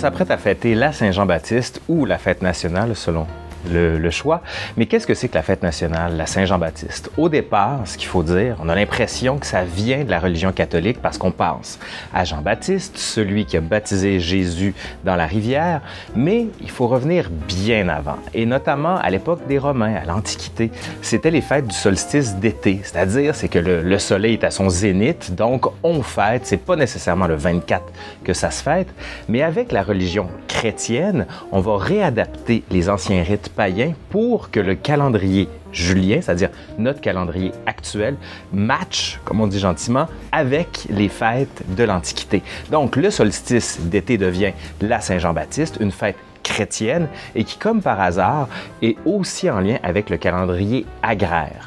s'apprête 0.00 0.30
à 0.30 0.38
fêter 0.38 0.74
la 0.74 0.92
Saint-Jean-Baptiste 0.92 1.82
ou 1.86 2.06
la 2.06 2.16
fête 2.16 2.40
nationale 2.40 2.96
selon 2.96 3.26
le, 3.68 4.10
choix. 4.10 4.42
Mais 4.76 4.86
qu'est-ce 4.86 5.06
que 5.06 5.14
c'est 5.14 5.28
que 5.28 5.34
la 5.34 5.42
fête 5.42 5.62
nationale, 5.62 6.16
la 6.16 6.26
Saint-Jean-Baptiste? 6.26 7.10
Au 7.16 7.28
départ, 7.28 7.80
ce 7.84 7.96
qu'il 7.96 8.08
faut 8.08 8.22
dire, 8.22 8.56
on 8.60 8.68
a 8.68 8.74
l'impression 8.74 9.38
que 9.38 9.46
ça 9.46 9.62
vient 9.62 10.04
de 10.04 10.10
la 10.10 10.18
religion 10.18 10.52
catholique 10.52 11.00
parce 11.00 11.16
qu'on 11.16 11.30
pense 11.30 11.78
à 12.12 12.24
Jean-Baptiste, 12.24 12.98
celui 12.98 13.44
qui 13.44 13.56
a 13.56 13.60
baptisé 13.60 14.18
Jésus 14.18 14.74
dans 15.04 15.16
la 15.16 15.26
rivière, 15.26 15.80
mais 16.16 16.48
il 16.60 16.70
faut 16.70 16.88
revenir 16.88 17.30
bien 17.30 17.88
avant, 17.88 18.18
et 18.34 18.46
notamment 18.46 18.96
à 18.96 19.10
l'époque 19.10 19.46
des 19.46 19.58
Romains, 19.58 19.94
à 19.94 20.04
l'Antiquité. 20.04 20.70
C'était 21.02 21.30
les 21.30 21.40
fêtes 21.40 21.66
du 21.66 21.74
solstice 21.74 22.36
d'été, 22.36 22.80
c'est-à-dire 22.82 23.34
c'est 23.34 23.48
que 23.48 23.58
le, 23.58 23.82
le, 23.82 23.98
soleil 23.98 24.34
est 24.34 24.44
à 24.44 24.50
son 24.50 24.68
zénith, 24.68 25.34
donc 25.34 25.66
on 25.82 26.02
fête, 26.02 26.46
c'est 26.46 26.56
pas 26.56 26.76
nécessairement 26.76 27.26
le 27.26 27.36
24 27.36 27.84
que 28.24 28.32
ça 28.32 28.50
se 28.50 28.62
fête, 28.62 28.88
mais 29.28 29.42
avec 29.42 29.72
la 29.72 29.82
religion 29.82 30.28
chrétienne, 30.48 31.26
on 31.52 31.60
va 31.60 31.76
réadapter 31.76 32.64
les 32.70 32.88
anciens 32.88 33.22
rites 33.22 33.49
païen 33.50 33.94
pour 34.10 34.50
que 34.50 34.60
le 34.60 34.74
calendrier 34.74 35.48
julien, 35.72 36.20
c'est-à-dire 36.20 36.50
notre 36.78 37.00
calendrier 37.00 37.52
actuel, 37.66 38.16
match, 38.52 39.20
comme 39.24 39.40
on 39.40 39.46
dit 39.46 39.58
gentiment, 39.58 40.08
avec 40.32 40.86
les 40.90 41.08
fêtes 41.08 41.62
de 41.76 41.84
l'Antiquité. 41.84 42.42
Donc 42.70 42.96
le 42.96 43.10
solstice 43.10 43.80
d'été 43.80 44.18
devient 44.18 44.52
la 44.80 45.00
Saint-Jean-Baptiste, 45.00 45.78
une 45.80 45.92
fête 45.92 46.16
chrétienne 46.42 47.08
et 47.34 47.44
qui, 47.44 47.58
comme 47.58 47.82
par 47.82 48.00
hasard, 48.00 48.48
est 48.82 48.96
aussi 49.04 49.50
en 49.50 49.60
lien 49.60 49.78
avec 49.82 50.10
le 50.10 50.16
calendrier 50.16 50.86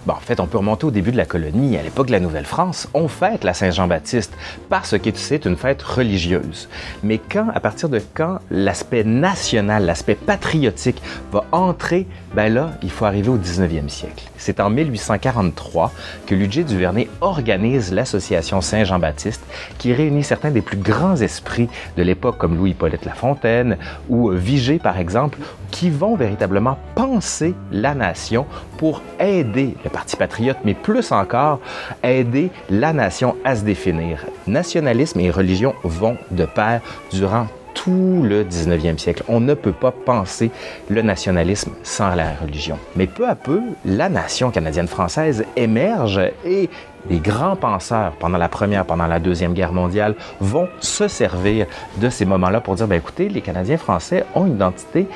Bon, 0.05 0.13
en 0.13 0.19
fait, 0.19 0.39
on 0.39 0.47
peut 0.47 0.57
remonter 0.57 0.85
au 0.85 0.91
début 0.91 1.11
de 1.11 1.17
la 1.17 1.25
colonie, 1.25 1.75
à 1.77 1.83
l'époque 1.83 2.07
de 2.07 2.13
la 2.13 2.21
Nouvelle-France, 2.21 2.87
on 2.93 3.09
fête 3.09 3.43
la 3.43 3.53
Saint-Jean-Baptiste 3.53 4.31
parce 4.69 4.97
que 4.97 5.09
c'est 5.15 5.45
une 5.45 5.57
fête 5.57 5.81
religieuse. 5.81 6.69
Mais 7.03 7.17
quand, 7.17 7.49
à 7.53 7.59
partir 7.59 7.89
de 7.89 8.01
quand 8.13 8.39
l'aspect 8.49 9.03
national, 9.03 9.85
l'aspect 9.85 10.15
patriotique 10.15 11.01
va 11.33 11.43
entrer, 11.51 12.07
ben 12.33 12.53
là, 12.53 12.71
il 12.83 12.89
faut 12.89 13.03
arriver 13.03 13.29
au 13.29 13.37
19e 13.37 13.89
siècle. 13.89 14.23
C'est 14.37 14.61
en 14.61 14.69
1843 14.69 15.91
que 16.25 16.35
Ludger 16.35 16.63
Duvernay 16.63 17.09
organise 17.19 17.91
l'association 17.93 18.61
Saint-Jean-Baptiste 18.61 19.41
qui 19.77 19.93
réunit 19.93 20.23
certains 20.23 20.51
des 20.51 20.61
plus 20.61 20.77
grands 20.77 21.17
esprits 21.17 21.67
de 21.97 22.03
l'époque 22.03 22.37
comme 22.37 22.55
Louis-Hippolyte 22.55 23.03
Lafontaine 23.03 23.77
ou 24.07 24.29
Vigée 24.29 24.79
par 24.79 24.97
exemple, 24.99 25.37
qui 25.83 25.89
vont 25.89 26.15
véritablement 26.15 26.77
penser 26.95 27.53
la 27.69 27.93
nation 27.93 28.45
pour 28.77 29.01
aider 29.19 29.75
le 29.83 29.89
Parti 29.89 30.15
patriote, 30.15 30.55
mais 30.63 30.75
plus 30.75 31.11
encore, 31.11 31.59
aider 32.01 32.51
la 32.69 32.93
nation 32.93 33.35
à 33.43 33.57
se 33.57 33.65
définir. 33.65 34.25
Nationalisme 34.47 35.19
et 35.19 35.29
religion 35.29 35.75
vont 35.83 36.15
de 36.31 36.45
pair 36.45 36.79
durant 37.11 37.47
tout 37.73 38.21
le 38.23 38.45
19e 38.45 38.97
siècle. 38.97 39.23
On 39.27 39.41
ne 39.41 39.55
peut 39.55 39.73
pas 39.73 39.91
penser 39.91 40.51
le 40.87 41.01
nationalisme 41.01 41.73
sans 41.83 42.15
la 42.15 42.33
religion. 42.41 42.79
Mais 42.95 43.05
peu 43.05 43.27
à 43.27 43.35
peu, 43.35 43.59
la 43.83 44.07
nation 44.07 44.51
canadienne-française 44.51 45.43
émerge 45.57 46.21
et 46.45 46.69
les 47.09 47.19
grands 47.19 47.57
penseurs 47.57 48.13
pendant 48.13 48.37
la 48.37 48.47
Première, 48.47 48.85
pendant 48.85 49.07
la 49.07 49.19
Deuxième 49.19 49.53
Guerre 49.53 49.73
mondiale 49.73 50.15
vont 50.39 50.69
se 50.79 51.09
servir 51.09 51.65
de 51.97 52.09
ces 52.09 52.23
moments-là 52.23 52.61
pour 52.61 52.75
dire, 52.75 52.87
ben 52.87 52.95
écoutez, 52.95 53.27
les 53.27 53.41
Canadiens 53.41 53.77
français 53.77 54.23
ont 54.33 54.45
une 54.45 54.55
identité 54.55 55.07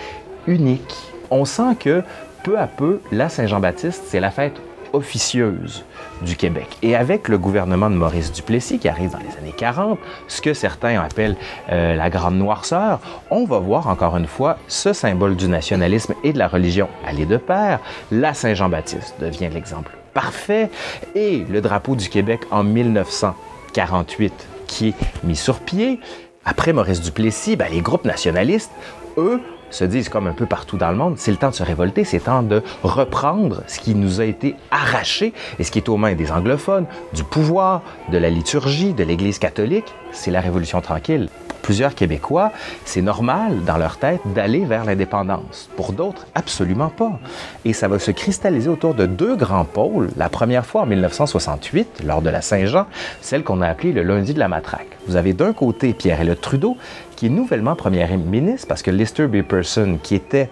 unique. 0.48 0.96
On 1.30 1.46
sent 1.46 1.76
que 1.80 2.04
peu 2.44 2.58
à 2.58 2.68
peu, 2.68 3.02
la 3.12 3.30
Saint-Jean-Baptiste, 3.30 4.04
c'est 4.08 4.20
la 4.20 4.32
fête 4.32 4.56
officieuse 4.94 5.84
du 6.22 6.36
Québec. 6.36 6.78
Et 6.82 6.96
avec 6.96 7.28
le 7.28 7.38
gouvernement 7.38 7.90
de 7.90 7.96
Maurice 7.96 8.32
Duplessis, 8.32 8.80
qui 8.80 8.88
arrive 8.88 9.12
dans 9.12 9.20
les 9.20 9.38
années 9.38 9.54
40, 9.56 10.00
ce 10.28 10.42
que 10.42 10.54
certains 10.54 11.02
appellent 11.02 11.36
euh, 11.70 11.96
la 11.96 12.10
grande 12.10 12.38
noirceur, 12.38 13.00
on 13.30 13.46
va 13.46 13.60
voir 13.60 13.88
encore 13.88 14.16
une 14.18 14.28
fois 14.28 14.58
ce 14.68 14.94
symbole 14.94 15.36
du 15.36 15.48
nationalisme 15.48 16.14
et 16.24 16.34
de 16.34 16.40
la 16.40 16.48
religion 16.48 16.88
aller 17.06 17.26
de 17.26 17.38
pair. 17.38 17.80
La 18.12 18.34
Saint-Jean-Baptiste 18.34 19.16
devient 19.20 19.50
l'exemple 19.54 19.92
parfait. 20.14 20.72
Et 21.14 21.46
le 21.48 21.62
drapeau 21.62 21.96
du 21.96 22.10
Québec 22.10 22.42
en 22.50 22.64
1948 22.64 24.34
qui 24.66 24.90
est 24.90 24.96
mis 25.24 25.36
sur 25.36 25.60
pied. 25.60 26.00
Après 26.44 26.74
Maurice 26.74 27.02
Duplessis, 27.02 27.56
ben, 27.56 27.68
les 27.72 27.82
groupes 27.82 28.06
nationalistes, 28.06 28.72
eux, 29.18 29.42
se 29.70 29.84
disent 29.84 30.10
comme 30.10 30.28
un 30.28 30.34
peu 30.34 30.46
partout 30.46 30.78
dans 30.78 30.90
le 30.92 30.98
monde, 30.98 31.16
c'est 31.18 31.32
le 31.32 31.38
temps 31.38 31.50
de 31.50 31.56
se 31.56 31.64
révolter, 31.64 32.04
c'est 32.04 32.18
le 32.18 32.24
temps 32.24 32.44
de 32.44 32.64
reprendre 32.84 33.64
ce 33.68 33.80
qui 33.80 33.96
nous 33.96 34.22
a 34.22 34.26
été 34.26 34.56
arraché 34.72 35.34
et 35.60 35.64
ce 35.64 35.72
qui 35.72 35.80
est 35.80 35.90
aux 35.90 35.98
mains 35.98 36.14
des 36.14 36.32
anglophones, 36.32 36.86
du 37.14 37.24
pouvoir, 37.24 37.82
de 38.12 38.18
la 38.18 38.30
liturgie, 38.30 38.94
de 38.94 39.04
l'Église 39.04 39.40
catholique, 39.40 39.94
c'est 40.12 40.32
la 40.32 40.42
Révolution 40.42 40.82
tranquille 40.82 41.30
plusieurs 41.68 41.96
Québécois, 41.96 42.54
c'est 42.86 43.02
normal 43.02 43.66
dans 43.66 43.76
leur 43.76 43.98
tête 43.98 44.22
d'aller 44.34 44.64
vers 44.64 44.86
l'indépendance. 44.86 45.70
Pour 45.76 45.92
d'autres, 45.92 46.26
absolument 46.34 46.88
pas. 46.88 47.20
Et 47.66 47.74
ça 47.74 47.90
va 47.90 48.00
se 48.00 48.12
cristalliser 48.12 48.70
autour 48.70 48.94
de 48.94 49.06
deux 49.06 49.36
grands 49.36 49.66
pôles. 49.66 50.10
La 50.16 50.30
première 50.30 50.66
fois 50.66 50.84
en 50.84 50.86
1968, 50.86 52.04
lors 52.06 52.22
de 52.22 52.30
la 52.30 52.42
Saint-Jean, 52.42 52.86
celle 53.20 53.44
qu'on 53.44 53.60
a 53.60 53.68
appelée 53.68 53.92
le 53.92 54.04
lundi 54.04 54.34
de 54.34 54.40
la 54.40 54.48
matraque. 54.48 54.88
Vous 55.10 55.18
avez 55.18 55.34
d'un 55.34 55.52
côté 55.52 55.92
pierre 55.94 56.24
le 56.24 56.38
Trudeau, 56.38 56.78
qui 57.18 57.26
est 57.26 57.30
nouvellement 57.30 57.76
premier 57.76 58.08
ministre 58.16 58.66
parce 58.70 58.82
que 58.82 58.90
Lister 58.90 59.28
B. 59.28 59.42
Person, 59.42 60.00
qui 60.02 60.16
était 60.16 60.50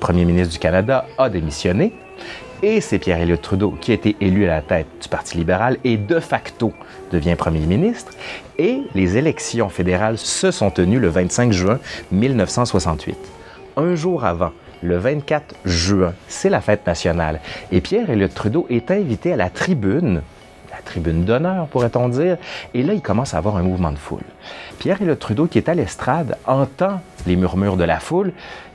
premier 0.00 0.24
ministre 0.24 0.54
du 0.54 0.58
Canada, 0.58 1.06
a 1.18 1.28
démissionné. 1.28 1.92
Et 2.64 2.80
c'est 2.80 3.00
Pierre-Éliott 3.00 3.42
Trudeau 3.42 3.76
qui 3.80 3.90
a 3.90 3.94
été 3.94 4.14
élu 4.20 4.44
à 4.44 4.48
la 4.48 4.62
tête 4.62 4.86
du 5.02 5.08
Parti 5.08 5.36
libéral 5.36 5.78
et 5.82 5.96
de 5.96 6.20
facto 6.20 6.72
devient 7.10 7.34
premier 7.34 7.58
ministre. 7.58 8.12
Et 8.56 8.82
les 8.94 9.16
élections 9.16 9.68
fédérales 9.68 10.16
se 10.16 10.52
sont 10.52 10.70
tenues 10.70 11.00
le 11.00 11.08
25 11.08 11.52
juin 11.52 11.80
1968. 12.12 13.18
Un 13.76 13.96
jour 13.96 14.24
avant, 14.24 14.52
le 14.80 14.96
24 14.96 15.56
juin, 15.64 16.14
c'est 16.28 16.50
la 16.50 16.60
fête 16.60 16.86
nationale. 16.86 17.40
Et 17.72 17.80
Pierre-Éliott 17.80 18.32
Trudeau 18.32 18.66
est 18.70 18.92
invité 18.92 19.32
à 19.32 19.36
la 19.36 19.50
tribune 19.50 20.22
la 20.70 20.80
tribune 20.82 21.24
d'honneur, 21.24 21.66
pourrait-on 21.66 22.08
dire. 22.08 22.38
Et 22.72 22.82
là, 22.82 22.94
il 22.94 23.02
commence 23.02 23.34
à 23.34 23.38
avoir 23.38 23.56
un 23.56 23.62
mouvement 23.62 23.92
de 23.92 23.98
foule. 23.98 24.22
Pierre-Éliott 24.78 25.18
Trudeau, 25.18 25.46
qui 25.46 25.58
est 25.58 25.68
à 25.68 25.74
l'estrade, 25.74 26.38
entend 26.46 27.00
les 27.26 27.36
murmures 27.36 27.76
de 27.76 27.84
la 27.84 28.00
foule 28.00 28.32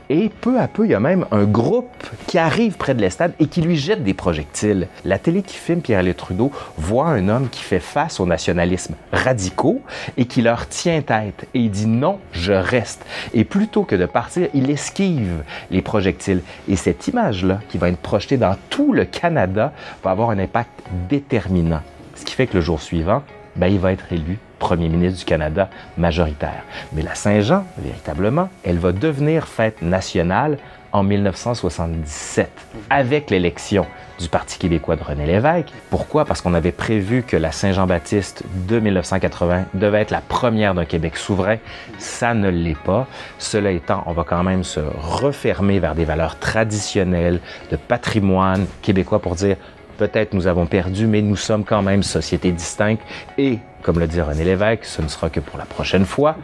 et 0.10 0.30
peu 0.30 0.60
à 0.60 0.68
peu, 0.68 0.86
il 0.86 0.92
y 0.92 0.94
a 0.94 1.00
même 1.00 1.26
un 1.32 1.44
groupe 1.44 2.04
qui 2.28 2.38
arrive 2.38 2.78
près 2.78 2.96
de 2.96 3.02
l'estade 3.02 3.34
et 3.40 3.48
qui 3.48 3.62
lui 3.62 3.76
jette 3.76 4.04
des 4.04 4.14
projectiles. 4.14 4.88
La 5.04 5.20
télé 5.20 5.42
qui 5.42 5.56
filme 5.56 5.82
Pierre-Éliott 5.82 6.16
Trudeau 6.16 6.52
voit 6.78 7.08
un 7.08 7.28
homme 7.28 7.50
qui 7.50 7.62
fait 7.62 7.80
face 7.80 8.20
au 8.20 8.26
nationalisme 8.26 8.96
radicaux 9.12 9.82
et 10.16 10.26
qui 10.26 10.42
leur 10.42 10.68
tient 10.70 11.02
tête. 11.02 11.48
Et 11.54 11.60
il 11.60 11.72
dit 11.72 11.88
non, 11.88 12.20
je 12.32 12.54
reste. 12.54 13.06
Et 13.34 13.44
plutôt 13.44 13.84
que 13.84 13.96
de 13.96 14.06
partir, 14.06 14.48
il 14.54 14.70
esquive 14.70 15.44
les 15.72 15.82
projectiles. 15.82 16.42
Et 16.70 16.78
cette 16.78 17.08
image-là, 17.08 17.60
qui 17.70 17.78
va 17.78 17.90
être 17.90 17.98
projetée 17.98 18.38
dans 18.38 18.56
tout 18.70 18.94
le 18.94 19.06
Canada, 19.06 19.74
va 20.04 20.12
avoir 20.12 20.30
un 20.30 20.40
impact 20.40 20.72
déterminant. 21.10 21.82
Ce 22.16 22.24
qui 22.24 22.34
fait 22.34 22.48
que 22.48 22.56
le 22.56 22.62
jour 22.62 22.82
suivant, 22.82 23.24
ben, 23.58 23.68
il 23.68 23.80
va 23.80 23.92
être 23.92 24.12
élu 24.12 24.40
premier 24.60 24.90
ministre 24.90 25.20
du 25.20 25.26
Canada 25.26 25.70
majoritaire. 25.98 26.64
Mais 26.94 27.02
la 27.02 27.16
Saint-Jean, 27.16 27.66
véritablement, 27.78 28.50
elle 28.64 28.78
va 28.78 28.92
devenir 28.92 29.48
fête 29.48 29.82
nationale 29.82 30.58
en 30.92 31.04
1977 31.04 32.50
avec 32.90 33.30
l'élection 33.30 33.86
du 34.20 34.30
Parti 34.30 34.58
québécois 34.58 34.96
de 34.96 35.04
René 35.04 35.26
Lévesque. 35.26 35.72
Pourquoi? 35.90 36.26
Parce 36.26 36.42
qu'on 36.42 36.54
avait 36.54 36.72
prévu 36.72 37.24
que 37.24 37.38
la 37.38 37.52
Saint-Jean-Baptiste 37.52 38.44
de 38.68 38.80
1980 38.80 39.66
devait 39.74 40.02
être 40.02 40.12
la 40.12 40.22
première 40.22 40.74
d'un 40.74 40.86
Québec 40.86 41.18
souverain. 41.18 41.58
Ça 42.00 42.34
ne 42.34 42.50
l'est 42.50 42.78
pas. 42.78 43.06
Cela 43.38 43.72
étant, 43.72 44.04
on 44.08 44.14
va 44.14 44.24
quand 44.24 44.44
même 44.44 44.64
se 44.64 44.80
refermer 44.80 45.80
vers 45.80 45.94
des 45.94 46.06
valeurs 46.06 46.40
traditionnelles 46.40 47.40
de 47.70 47.76
patrimoine 47.76 48.66
québécois 48.82 49.20
pour 49.20 49.36
dire 49.36 49.58
peut-être 49.98 50.34
nous 50.34 50.48
avons 50.48 50.66
perdu, 50.66 51.08
mais 51.08 51.22
nous 51.22 51.36
sommes 51.36 51.64
quand 51.64 51.82
même 51.82 52.04
société 52.04 52.52
distincte 52.52 53.02
et 53.38 53.60
comme 53.88 54.00
le 54.00 54.08
dit 54.08 54.20
René 54.20 54.44
Lévesque, 54.44 54.84
ce 54.84 55.02
ne 55.02 55.08
sera 55.08 55.30
que 55.30 55.40
pour 55.40 55.58
la 55.58 55.64
prochaine 55.66 56.06
fois. 56.06 56.36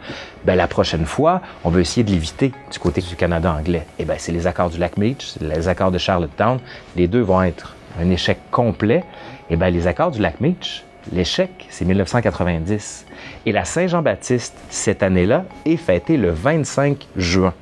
Ben, 0.46 0.54
la 0.54 0.66
prochaine 0.66 1.04
fois, 1.04 1.42
on 1.62 1.68
veut 1.68 1.82
essayer 1.82 2.02
de 2.02 2.10
l'éviter 2.10 2.52
du 2.72 2.78
côté 2.78 3.02
du 3.02 3.16
Canada 3.16 3.52
anglais. 3.52 3.86
Et 3.98 4.06
ben, 4.06 4.16
c'est 4.18 4.32
les 4.32 4.46
accords 4.46 4.70
du 4.70 4.78
lac 4.78 4.96
Meach, 4.96 5.34
les 5.42 5.68
accords 5.68 5.90
de 5.90 5.98
Charlottetown. 5.98 6.58
Les 6.96 7.06
deux 7.06 7.20
vont 7.20 7.42
être 7.42 7.76
un 8.00 8.08
échec 8.08 8.38
complet. 8.50 9.04
Et 9.50 9.56
ben, 9.56 9.68
les 9.68 9.86
accords 9.86 10.10
du 10.10 10.22
lac 10.22 10.40
Meach, 10.40 10.84
l'échec, 11.12 11.66
c'est 11.68 11.84
1990. 11.84 13.04
Et 13.44 13.52
la 13.52 13.66
Saint-Jean-Baptiste, 13.66 14.54
cette 14.70 15.02
année-là, 15.02 15.44
est 15.66 15.76
fêtée 15.76 16.16
le 16.16 16.30
25 16.30 17.06
juin. 17.16 17.52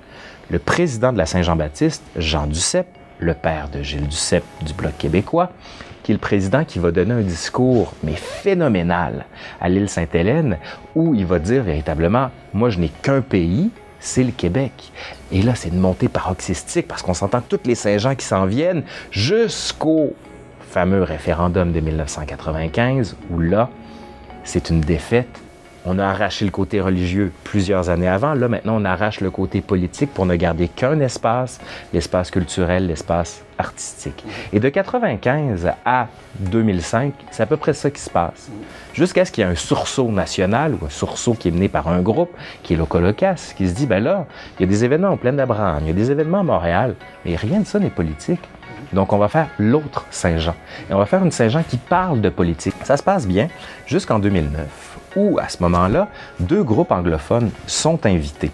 Le 0.49 0.61
président 0.61 1.13
de 1.13 1.19
la 1.19 1.27
Saint-Jean-Baptiste, 1.27 2.05
Jean 2.17 2.47
Duceppe, 2.47 2.87
le 3.23 3.35
père 3.35 3.69
de 3.69 3.83
Gilles 3.83 4.09
Duceppe 4.09 4.45
du 4.65 4.75
Bloc 4.75 4.97
québécois, 4.99 5.51
qui 6.03 6.13
est 6.13 6.15
le 6.15 6.21
président 6.21 6.65
qui 6.65 6.79
va 6.79 6.91
donner 6.91 7.15
un 7.15 7.21
discours, 7.21 7.95
mais 8.03 8.15
phénoménal, 8.15 9.27
à 9.61 9.69
l'île 9.69 9.89
Sainte-Hélène, 9.89 10.59
où 10.95 11.15
il 11.15 11.25
va 11.25 11.39
dire 11.39 11.63
véritablement, 11.63 12.31
moi 12.53 12.71
je 12.71 12.81
n'ai 12.81 12.89
qu'un 12.89 13.21
pays, 13.21 13.71
c'est 14.01 14.25
le 14.25 14.33
Québec. 14.33 14.73
Et 15.31 15.43
là, 15.43 15.55
c'est 15.55 15.69
une 15.69 15.79
montée 15.79 16.09
paroxystique 16.09 16.89
parce 16.89 17.03
qu'on 17.03 17.15
s'entend 17.15 17.41
toutes 17.41 17.67
les 17.69 17.77
Saint-Jean 17.77 18.17
qui 18.17 18.27
s'en 18.27 18.47
viennent 18.47 18.83
jusqu'au 19.13 20.15
fameux 20.61 21.05
référendum 21.05 21.73
de 21.73 21.81
1995, 21.81 23.17
où 23.31 23.39
là, 23.39 23.71
c'est 24.43 24.71
une 24.71 24.81
défaite 24.81 25.41
On 25.85 25.99
a 25.99 26.07
arraché 26.07 26.45
le 26.45 26.53
côté 26.53 26.81
religieux 26.81 27.33
plusieurs 27.43 27.91
années 27.91 28.09
avant. 28.09 28.35
Là, 28.35 28.49
maintenant, 28.49 28.77
on 28.81 28.85
arrache 28.85 29.21
le 29.21 29.31
côté 29.31 29.61
politique 29.61 30.15
pour 30.15 30.27
ne 30.27 30.37
garder 30.37 30.69
qu'un 30.69 31.01
espace, 31.01 31.61
l'espace 31.93 32.31
culturel, 32.31 32.87
l'espace 32.87 33.43
artistique. 33.59 34.25
Et 34.53 34.61
de 34.61 34.69
95 34.69 35.71
à 35.85 36.07
2005, 36.39 37.13
c'est 37.31 37.43
à 37.43 37.47
peu 37.47 37.57
près 37.57 37.73
ça 37.73 37.91
qui 37.91 38.01
se 38.01 38.11
passe. 38.11 38.49
Jusqu'à 38.95 39.25
ce 39.25 39.33
qu'il 39.33 39.45
y 39.45 39.47
ait 39.47 39.51
un 39.51 39.57
sursaut 39.57 40.11
national 40.11 40.75
ou 40.81 40.87
un 40.87 40.91
sursaut 40.91 41.35
qui 41.35 41.49
est 41.49 41.53
mené 41.53 41.69
par 41.69 41.89
un 41.89 42.01
groupe, 42.01 42.31
qui 42.63 42.75
est 42.75 42.77
l'Ocolocas, 42.77 43.53
qui 43.57 43.69
se 43.69 43.75
dit, 43.75 43.87
ben 43.87 44.03
là, 44.03 44.27
il 44.59 44.63
y 44.63 44.65
a 44.65 44.69
des 44.69 44.85
événements 44.85 45.09
en 45.09 45.17
pleine 45.17 45.37
d'Abraham, 45.37 45.81
il 45.83 45.89
y 45.89 45.91
a 45.91 45.95
des 45.95 46.11
événements 46.11 46.41
à 46.41 46.45
Montréal, 46.45 46.95
mais 47.25 47.35
rien 47.35 47.61
de 47.61 47.67
ça 47.67 47.79
n'est 47.79 47.91
politique. 47.91 48.43
Donc, 48.93 49.13
on 49.13 49.19
va 49.19 49.29
faire 49.29 49.49
l'autre 49.59 50.07
Saint-Jean. 50.11 50.55
Et 50.91 50.95
on 50.95 50.99
va 50.99 51.07
faire 51.07 51.25
une 51.25 51.31
Saint-Jean 51.31 51.63
qui 51.67 51.79
parle 51.79 52.21
de 52.21 52.29
politique. 52.29 52.75
Ça 52.85 52.97
se 52.97 53.03
passe 53.03 53.27
bien 53.27 53.49
jusqu'en 53.87 54.19
2009, 54.19 54.99
où, 55.17 55.39
à 55.39 55.49
ce 55.49 55.63
moment-là, 55.63 56.09
deux 56.41 56.63
groupes 56.63 56.93
anglophones 56.93 57.51
sont 57.67 58.07
invités. 58.07 58.51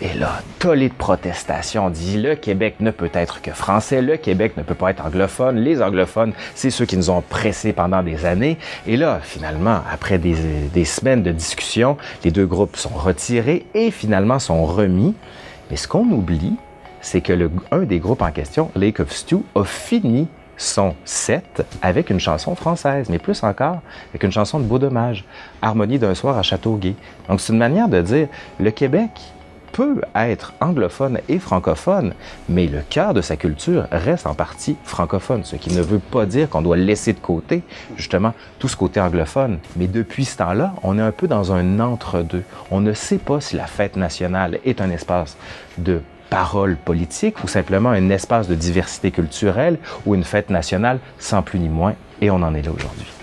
Et 0.00 0.16
là, 0.16 0.42
tollé 0.60 0.90
de 0.90 0.94
protestation. 0.94 1.86
On 1.86 1.90
dit 1.90 2.18
le 2.18 2.36
Québec 2.36 2.76
ne 2.78 2.92
peut 2.92 3.10
être 3.12 3.42
que 3.42 3.50
français, 3.50 4.00
le 4.00 4.16
Québec 4.16 4.56
ne 4.56 4.62
peut 4.62 4.76
pas 4.76 4.90
être 4.90 5.04
anglophone. 5.04 5.56
Les 5.56 5.82
anglophones, 5.82 6.34
c'est 6.54 6.70
ceux 6.70 6.84
qui 6.84 6.96
nous 6.96 7.10
ont 7.10 7.20
pressés 7.20 7.72
pendant 7.72 8.04
des 8.04 8.24
années. 8.24 8.58
Et 8.86 8.96
là, 8.96 9.18
finalement, 9.20 9.80
après 9.92 10.18
des, 10.18 10.84
semaines 10.84 11.24
de 11.24 11.32
discussion, 11.32 11.96
les 12.22 12.30
deux 12.30 12.46
groupes 12.46 12.76
sont 12.76 12.90
retirés 12.90 13.66
et 13.74 13.90
finalement 13.90 14.38
sont 14.38 14.64
remis. 14.64 15.16
Mais 15.68 15.76
ce 15.76 15.88
qu'on 15.88 16.08
oublie, 16.10 16.54
c'est 17.00 17.20
que 17.20 17.32
le, 17.32 17.50
des 17.84 17.98
groupes 17.98 18.22
en 18.22 18.30
question, 18.30 18.70
Lake 18.76 19.00
of 19.00 19.10
Stew, 19.10 19.42
a 19.56 19.64
fini 19.64 20.28
son 20.58 20.94
set 21.04 21.64
avec 21.80 22.10
une 22.10 22.20
chanson 22.20 22.54
française, 22.54 23.08
mais 23.08 23.18
plus 23.18 23.42
encore 23.42 23.80
avec 24.10 24.22
une 24.22 24.32
chanson 24.32 24.58
de 24.58 24.64
beau 24.64 24.78
dommage, 24.78 25.24
Harmonie 25.62 25.98
d'un 25.98 26.14
soir 26.14 26.36
à 26.36 26.42
Châteauguay. 26.42 26.94
Donc 27.28 27.40
c'est 27.40 27.52
une 27.52 27.58
manière 27.58 27.88
de 27.88 28.02
dire 28.02 28.28
le 28.60 28.70
Québec 28.70 29.10
peut 29.72 30.00
être 30.14 30.54
anglophone 30.60 31.20
et 31.28 31.38
francophone, 31.38 32.14
mais 32.48 32.66
le 32.66 32.80
cœur 32.88 33.14
de 33.14 33.20
sa 33.20 33.36
culture 33.36 33.86
reste 33.92 34.26
en 34.26 34.34
partie 34.34 34.76
francophone, 34.82 35.44
ce 35.44 35.56
qui 35.56 35.72
ne 35.74 35.82
veut 35.82 35.98
pas 36.00 36.26
dire 36.26 36.48
qu'on 36.48 36.62
doit 36.62 36.76
laisser 36.76 37.12
de 37.12 37.20
côté 37.20 37.62
justement 37.96 38.34
tout 38.58 38.68
ce 38.68 38.76
côté 38.76 39.00
anglophone. 39.00 39.58
Mais 39.76 39.86
depuis 39.86 40.24
ce 40.24 40.38
temps-là, 40.38 40.74
on 40.82 40.98
est 40.98 41.02
un 41.02 41.12
peu 41.12 41.28
dans 41.28 41.52
un 41.52 41.80
entre-deux. 41.80 42.42
On 42.70 42.80
ne 42.80 42.92
sait 42.92 43.18
pas 43.18 43.40
si 43.40 43.56
la 43.56 43.66
fête 43.66 43.96
nationale 43.96 44.58
est 44.64 44.80
un 44.80 44.90
espace 44.90 45.36
de 45.76 46.00
parole 46.30 46.76
politique 46.76 47.42
ou 47.44 47.48
simplement 47.48 47.90
un 47.90 48.10
espace 48.10 48.48
de 48.48 48.54
diversité 48.54 49.10
culturelle 49.10 49.78
ou 50.06 50.14
une 50.14 50.24
fête 50.24 50.50
nationale 50.50 50.98
sans 51.18 51.42
plus 51.42 51.58
ni 51.58 51.68
moins. 51.68 51.94
Et 52.20 52.30
on 52.30 52.42
en 52.42 52.54
est 52.54 52.62
là 52.62 52.70
aujourd'hui. 52.72 53.17